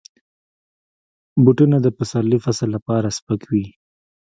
[1.43, 3.65] بوټونه د پسرلي فصل لپاره سپک وي.